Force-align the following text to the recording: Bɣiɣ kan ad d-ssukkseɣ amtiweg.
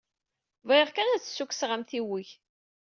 Bɣiɣ 0.67 0.89
kan 0.91 1.07
ad 1.11 1.19
d-ssukkseɣ 1.21 1.69
amtiweg. 1.75 2.29